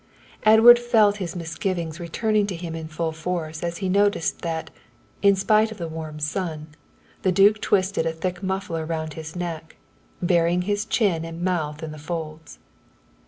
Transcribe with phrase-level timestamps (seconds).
[0.41, 4.71] Edward felt his misgivings returning to him in full force as he noticed that,
[5.21, 6.69] in spite of the warm sun,
[7.21, 9.75] the duke twisted a thick muffler round his neck,
[10.19, 12.57] burying his chin and mouth in the folds.